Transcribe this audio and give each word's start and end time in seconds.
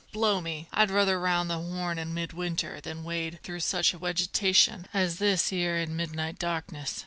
Blow 0.11 0.41
me! 0.41 0.67
I'd 0.73 0.89
ruther 0.89 1.19
round 1.19 1.47
the 1.47 1.59
Horn 1.59 1.99
in 1.99 2.11
mid 2.15 2.33
winter 2.33 2.81
than 2.81 3.03
wade 3.03 3.37
through 3.43 3.59
such 3.59 3.93
wegetation 3.93 4.87
as 4.95 5.19
this 5.19 5.53
'ere 5.53 5.77
in 5.77 5.95
midnight 5.95 6.39
darkness! 6.39 6.99